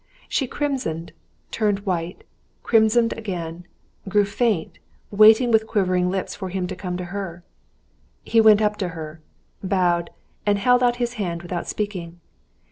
She 0.27 0.47
crimsoned, 0.47 1.11
turned 1.51 1.81
white, 1.85 2.23
crimsoned 2.63 3.13
again, 3.13 3.67
and 4.03 4.11
grew 4.11 4.25
faint, 4.25 4.79
waiting 5.11 5.51
with 5.51 5.67
quivering 5.67 6.09
lips 6.09 6.33
for 6.33 6.49
him 6.49 6.65
to 6.65 6.75
come 6.75 6.97
to 6.97 7.05
her. 7.13 7.43
He 8.23 8.41
went 8.41 8.63
up 8.63 8.77
to 8.77 8.89
her, 8.97 9.21
bowed, 9.61 10.09
and 10.43 10.57
held 10.57 10.81
out 10.81 10.95
his 10.95 11.13
hand 11.21 11.43
without 11.43 11.67
speaking. 11.67 12.19